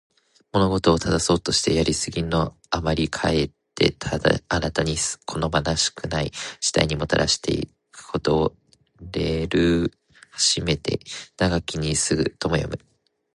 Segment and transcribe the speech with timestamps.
[0.51, 3.95] 物事を正そうとして、やりすぎのあまりかえって
[4.47, 4.95] 新たに
[5.27, 8.55] 好ましくない事態をもたらしてしまうこと。
[8.99, 9.91] 「枉れる
[10.33, 10.99] を矯めて
[11.37, 12.79] 直きに過ぐ」とも読む。